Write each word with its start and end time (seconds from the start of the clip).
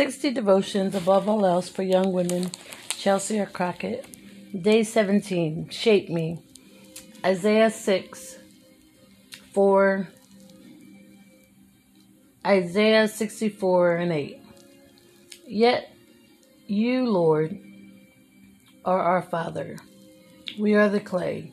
60 0.00 0.32
devotions 0.32 0.94
above 0.94 1.28
all 1.28 1.44
else 1.44 1.68
for 1.68 1.82
young 1.82 2.10
women, 2.14 2.50
Chelsea 2.96 3.38
or 3.38 3.44
Crockett. 3.44 4.06
Day 4.58 4.82
17, 4.82 5.68
Shape 5.68 6.08
Me. 6.08 6.38
Isaiah 7.22 7.70
6, 7.70 8.38
4, 9.52 10.08
Isaiah 12.46 13.08
64 13.08 13.96
and 13.96 14.10
8. 14.10 14.42
Yet 15.46 15.94
you, 16.66 17.06
Lord, 17.06 17.58
are 18.86 19.02
our 19.02 19.20
Father. 19.20 19.76
We 20.58 20.76
are 20.76 20.88
the 20.88 21.00
clay. 21.00 21.52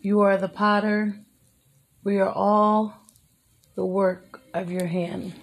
You 0.00 0.22
are 0.22 0.36
the 0.36 0.48
potter. 0.48 1.20
We 2.02 2.18
are 2.18 2.32
all 2.32 2.96
the 3.76 3.86
work 3.86 4.40
of 4.52 4.72
your 4.72 4.86
hand. 4.86 5.34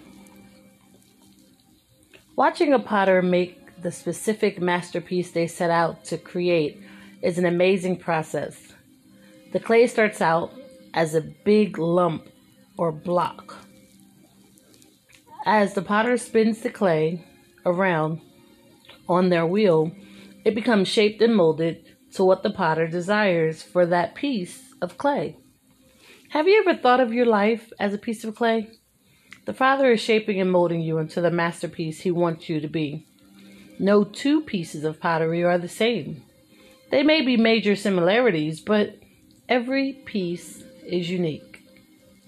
Watching 2.40 2.72
a 2.72 2.78
potter 2.78 3.20
make 3.20 3.82
the 3.82 3.92
specific 3.92 4.62
masterpiece 4.62 5.30
they 5.30 5.46
set 5.46 5.70
out 5.70 6.06
to 6.06 6.16
create 6.16 6.82
is 7.20 7.36
an 7.36 7.44
amazing 7.44 7.98
process. 7.98 8.72
The 9.52 9.60
clay 9.60 9.86
starts 9.86 10.22
out 10.22 10.50
as 10.94 11.14
a 11.14 11.20
big 11.20 11.76
lump 11.76 12.30
or 12.78 12.92
block. 12.92 13.58
As 15.44 15.74
the 15.74 15.82
potter 15.82 16.16
spins 16.16 16.62
the 16.62 16.70
clay 16.70 17.26
around 17.66 18.22
on 19.06 19.28
their 19.28 19.44
wheel, 19.44 19.92
it 20.42 20.54
becomes 20.54 20.88
shaped 20.88 21.20
and 21.20 21.36
molded 21.36 21.94
to 22.14 22.24
what 22.24 22.42
the 22.42 22.48
potter 22.48 22.86
desires 22.86 23.62
for 23.62 23.84
that 23.84 24.14
piece 24.14 24.72
of 24.80 24.96
clay. 24.96 25.36
Have 26.30 26.48
you 26.48 26.64
ever 26.66 26.74
thought 26.74 27.00
of 27.00 27.12
your 27.12 27.26
life 27.26 27.70
as 27.78 27.92
a 27.92 27.98
piece 27.98 28.24
of 28.24 28.34
clay? 28.34 28.79
The 29.50 29.56
Father 29.56 29.90
is 29.90 30.00
shaping 30.00 30.40
and 30.40 30.48
molding 30.48 30.80
you 30.80 30.98
into 30.98 31.20
the 31.20 31.32
masterpiece 31.32 32.02
He 32.02 32.12
wants 32.12 32.48
you 32.48 32.60
to 32.60 32.68
be. 32.68 33.04
No 33.80 34.04
two 34.04 34.42
pieces 34.42 34.84
of 34.84 35.00
pottery 35.00 35.42
are 35.42 35.58
the 35.58 35.68
same. 35.68 36.22
They 36.92 37.02
may 37.02 37.20
be 37.20 37.36
major 37.36 37.74
similarities, 37.74 38.60
but 38.60 38.96
every 39.48 39.94
piece 40.04 40.62
is 40.86 41.10
unique, 41.10 41.64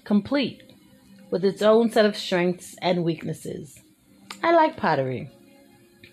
complete, 0.03 0.63
with 1.31 1.45
its 1.45 1.61
own 1.61 1.91
set 1.91 2.03
of 2.03 2.17
strengths 2.17 2.75
and 2.81 3.05
weaknesses. 3.05 3.79
I 4.43 4.53
like 4.53 4.75
pottery. 4.75 5.31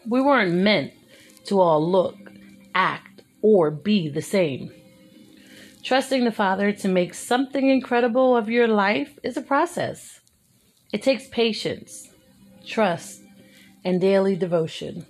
We 0.06 0.22
weren't 0.22 0.55
meant 0.55 0.92
to 1.47 1.58
all 1.58 1.84
look, 1.84 2.19
act, 2.72 3.22
or 3.42 3.72
be 3.72 4.08
the 4.08 4.22
same. 4.22 4.70
Trusting 5.83 6.25
the 6.25 6.31
Father 6.31 6.70
to 6.70 6.86
make 6.86 7.14
something 7.14 7.69
incredible 7.69 8.36
of 8.36 8.48
your 8.48 8.69
life 8.69 9.19
is 9.25 9.36
a 9.36 9.42
process. 9.42 10.19
It 10.92 11.02
takes 11.02 11.28
patience, 11.28 12.08
trust, 12.66 13.22
and 13.84 14.00
daily 14.00 14.36
devotion. 14.36 15.06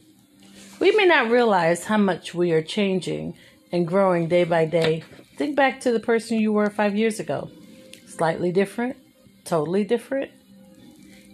We 0.78 0.92
may 0.92 1.06
not 1.06 1.30
realize 1.30 1.84
how 1.84 1.98
much 1.98 2.34
we 2.34 2.52
are 2.52 2.62
changing 2.62 3.34
and 3.72 3.86
growing 3.86 4.28
day 4.28 4.44
by 4.44 4.64
day. 4.64 5.04
Think 5.36 5.56
back 5.56 5.80
to 5.80 5.92
the 5.92 6.00
person 6.00 6.38
you 6.38 6.52
were 6.52 6.70
five 6.70 6.96
years 6.96 7.20
ago. 7.20 7.50
Slightly 8.06 8.52
different, 8.52 8.96
totally 9.44 9.84
different. 9.84 10.30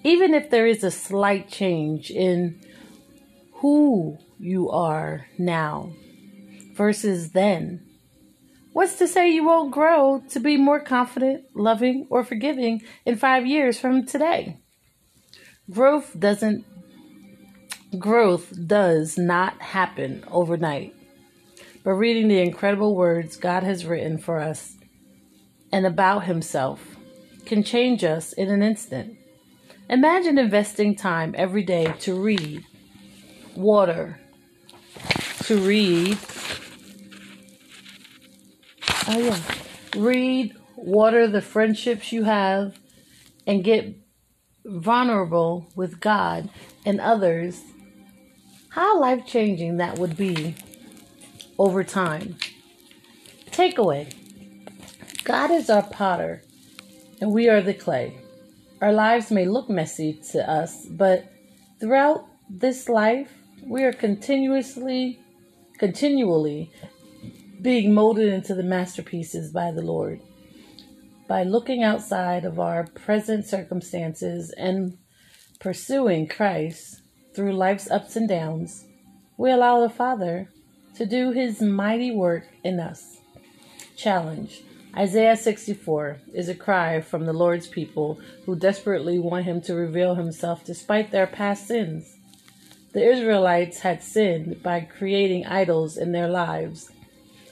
Even 0.04 0.34
if 0.34 0.50
there 0.50 0.66
is 0.66 0.84
a 0.84 0.90
slight 0.90 1.48
change 1.48 2.10
in 2.10 2.60
who 3.54 4.18
you 4.38 4.70
are 4.70 5.26
now 5.38 5.90
versus 6.74 7.30
then, 7.30 7.85
what's 8.76 8.96
to 8.98 9.08
say 9.08 9.30
you 9.30 9.42
won't 9.42 9.70
grow 9.70 10.22
to 10.28 10.38
be 10.38 10.58
more 10.58 10.78
confident, 10.78 11.42
loving, 11.54 12.06
or 12.10 12.22
forgiving 12.22 12.82
in 13.06 13.16
five 13.16 13.46
years 13.46 13.80
from 13.80 14.04
today? 14.04 14.58
Growth 15.70 16.14
doesn't 16.18 16.62
growth 17.98 18.52
does 18.66 19.16
not 19.16 19.58
happen 19.62 20.22
overnight. 20.30 20.94
But 21.84 21.92
reading 21.92 22.28
the 22.28 22.42
incredible 22.42 22.94
words 22.94 23.38
God 23.38 23.62
has 23.62 23.86
written 23.86 24.18
for 24.18 24.40
us 24.40 24.76
and 25.72 25.86
about 25.86 26.24
himself 26.24 26.96
can 27.46 27.62
change 27.62 28.04
us 28.04 28.34
in 28.34 28.50
an 28.50 28.62
instant. 28.62 29.16
Imagine 29.88 30.36
investing 30.36 30.94
time 30.94 31.34
every 31.38 31.62
day 31.62 31.94
to 32.00 32.12
read, 32.12 32.62
water, 33.56 34.20
to 35.44 35.56
read. 35.60 36.18
Oh, 39.08 39.18
yeah. 39.18 39.40
Read, 39.96 40.54
water 40.76 41.28
the 41.28 41.40
friendships 41.40 42.12
you 42.12 42.24
have, 42.24 42.78
and 43.46 43.62
get 43.62 43.94
vulnerable 44.64 45.68
with 45.76 46.00
God 46.00 46.50
and 46.84 47.00
others. 47.00 47.62
How 48.70 49.00
life 49.00 49.24
changing 49.26 49.76
that 49.76 49.98
would 49.98 50.16
be 50.16 50.56
over 51.58 51.84
time. 51.84 52.36
Takeaway 53.50 54.12
God 55.24 55.50
is 55.50 55.70
our 55.70 55.82
potter, 55.82 56.42
and 57.20 57.32
we 57.32 57.48
are 57.48 57.60
the 57.60 57.74
clay. 57.74 58.16
Our 58.80 58.92
lives 58.92 59.30
may 59.30 59.46
look 59.46 59.68
messy 59.68 60.20
to 60.32 60.48
us, 60.48 60.86
but 60.86 61.32
throughout 61.80 62.26
this 62.48 62.88
life, 62.88 63.32
we 63.64 63.82
are 63.82 63.92
continuously, 63.92 65.18
continually 65.78 66.70
being 67.60 67.94
molded 67.94 68.32
into 68.32 68.54
the 68.54 68.62
masterpieces 68.62 69.52
by 69.52 69.70
the 69.70 69.82
Lord. 69.82 70.20
By 71.28 71.42
looking 71.42 71.82
outside 71.82 72.44
of 72.44 72.60
our 72.60 72.86
present 72.86 73.46
circumstances 73.46 74.52
and 74.56 74.98
pursuing 75.58 76.28
Christ 76.28 77.02
through 77.34 77.54
life's 77.54 77.90
ups 77.90 78.16
and 78.16 78.28
downs, 78.28 78.84
we 79.36 79.50
allow 79.50 79.80
the 79.80 79.90
Father 79.90 80.48
to 80.94 81.06
do 81.06 81.32
his 81.32 81.60
mighty 81.60 82.10
work 82.10 82.44
in 82.64 82.80
us. 82.80 83.18
Challenge 83.96 84.62
Isaiah 84.96 85.36
64 85.36 86.20
is 86.32 86.48
a 86.48 86.54
cry 86.54 87.02
from 87.02 87.26
the 87.26 87.32
Lord's 87.34 87.66
people 87.66 88.18
who 88.46 88.56
desperately 88.56 89.18
want 89.18 89.44
him 89.44 89.60
to 89.62 89.74
reveal 89.74 90.14
himself 90.14 90.64
despite 90.64 91.10
their 91.10 91.26
past 91.26 91.66
sins. 91.66 92.16
The 92.94 93.06
Israelites 93.06 93.80
had 93.80 94.02
sinned 94.02 94.62
by 94.62 94.80
creating 94.80 95.44
idols 95.44 95.98
in 95.98 96.12
their 96.12 96.28
lives. 96.28 96.90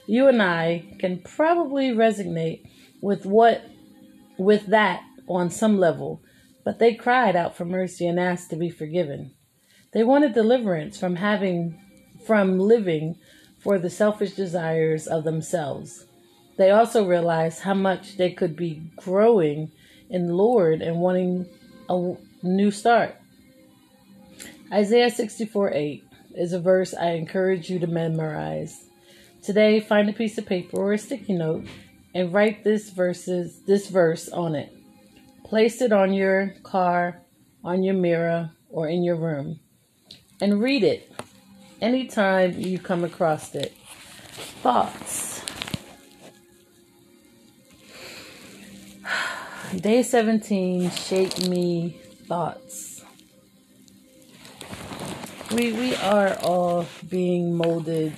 You 0.06 0.28
and 0.28 0.42
I 0.42 0.84
can 0.98 1.19
probably 1.19 1.91
resonate 1.91 2.69
with 3.00 3.25
what 3.25 3.65
with 4.37 4.66
that 4.66 5.03
on 5.28 5.50
some 5.50 5.78
level, 5.78 6.20
but 6.65 6.78
they 6.78 6.94
cried 6.94 7.37
out 7.37 7.56
for 7.56 7.65
mercy 7.65 8.06
and 8.06 8.19
asked 8.19 8.50
to 8.50 8.56
be 8.56 8.70
forgiven. 8.70 9.32
They 9.93 10.04
wanted 10.04 10.34
deliverance 10.34 10.98
from 10.98 11.16
having 11.16 11.81
from 12.26 12.59
living 12.59 13.16
for 13.59 13.78
the 13.78 13.91
selfish 13.91 14.32
desires 14.32 15.06
of 15.06 15.25
themselves. 15.25 16.06
They 16.56 16.70
also 16.70 17.06
realized 17.06 17.62
how 17.62 17.75
much 17.75 18.16
they 18.16 18.31
could 18.31 18.56
be 18.56 18.82
growing 18.97 19.72
in 20.10 20.26
the 20.26 20.34
Lord 20.34 20.82
and 20.82 21.00
wanting 21.00 21.47
a 21.88 22.14
new 22.43 22.70
start. 22.70 23.16
Isaiah 24.72 25.10
64 25.10 25.72
8 25.72 26.04
is 26.34 26.53
a 26.53 26.60
verse 26.60 26.94
I 26.94 27.12
encourage 27.12 27.70
you 27.70 27.78
to 27.78 27.87
memorize. 27.87 28.84
Today, 29.44 29.78
find 29.78 30.09
a 30.09 30.15
piece 30.15 30.38
of 30.38 30.47
paper 30.47 30.78
or 30.78 30.94
a 30.94 30.99
sticky 30.99 31.34
note 31.34 31.66
and 32.15 32.32
write 32.32 32.65
this 32.65 32.88
verses 32.88 33.60
this 33.66 33.88
verse 33.88 34.31
on 34.31 34.55
it. 34.55 34.75
Place 35.44 35.82
it 35.82 35.93
on 35.93 36.15
your 36.15 36.55
car, 36.62 37.21
on 37.62 37.82
your 37.82 37.93
mirror, 37.93 38.53
or 38.71 38.88
in 38.88 39.05
your 39.05 39.16
room. 39.16 39.60
And 40.41 40.62
read 40.62 40.82
it 40.82 41.12
anytime 41.82 42.59
you 42.59 42.78
come 42.78 43.05
across 43.05 43.55
it. 43.55 43.77
Thoughts. 44.62 45.43
Day 49.76 50.03
17, 50.03 50.91
shape 50.91 51.38
me 51.49 52.00
thoughts. 52.26 53.05
We 55.52 55.73
we 55.75 55.94
are 55.97 56.38
all 56.43 56.87
being 57.11 57.55
molded. 57.55 58.14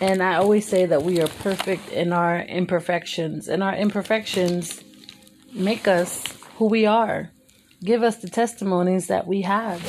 And 0.00 0.22
I 0.22 0.36
always 0.36 0.66
say 0.68 0.86
that 0.86 1.02
we 1.02 1.20
are 1.20 1.26
perfect 1.26 1.88
in 1.90 2.12
our 2.12 2.40
imperfections, 2.40 3.48
and 3.48 3.62
our 3.62 3.74
imperfections 3.74 4.82
make 5.52 5.88
us 5.88 6.24
who 6.56 6.66
we 6.66 6.86
are. 6.86 7.30
Give 7.82 8.02
us 8.02 8.16
the 8.16 8.30
testimonies 8.30 9.08
that 9.08 9.26
we 9.26 9.42
have, 9.42 9.82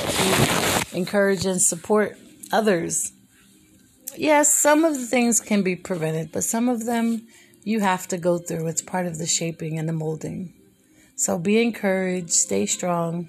we 0.92 0.98
encourage 0.98 1.46
and 1.46 1.62
support 1.62 2.16
others. 2.52 3.12
Yes, 4.16 4.52
some 4.58 4.84
of 4.84 4.94
the 4.94 5.06
things 5.06 5.40
can 5.40 5.62
be 5.62 5.76
prevented, 5.76 6.32
but 6.32 6.44
some 6.44 6.68
of 6.68 6.86
them 6.86 7.26
you 7.62 7.80
have 7.80 8.08
to 8.08 8.18
go 8.18 8.38
through. 8.38 8.66
It's 8.66 8.82
part 8.82 9.06
of 9.06 9.18
the 9.18 9.26
shaping 9.26 9.78
and 9.78 9.88
the 9.88 9.92
molding. 9.92 10.54
So 11.14 11.38
be 11.38 11.60
encouraged, 11.62 12.30
stay 12.30 12.66
strong, 12.66 13.28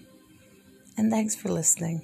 and 0.97 1.11
thanks 1.11 1.35
for 1.35 1.49
listening. 1.49 2.01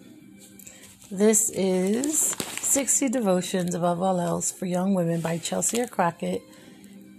This 1.10 1.50
is 1.50 2.36
60 2.78 3.10
Devotions 3.10 3.74
Above 3.74 4.04
All 4.04 4.22
Else 4.22 4.52
for 4.52 4.68
Young 4.68 4.94
Women 4.94 5.20
by 5.20 5.40
Chelsea 5.40 5.84
Crockett, 5.88 6.44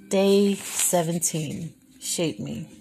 Day 0.09 0.55
17. 0.55 1.75
Shape 1.99 2.39
Me. 2.39 2.78